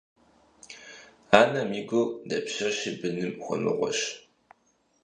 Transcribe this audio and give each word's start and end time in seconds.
Анэм 1.41 1.69
и 1.79 1.81
гур 1.89 2.07
дапщэщи 2.27 2.91
быным 2.99 3.31
хуэмыгъуэщ. 3.43 3.99